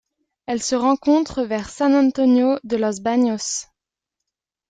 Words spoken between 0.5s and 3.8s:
se rencontre vers San Antonio de los Baños.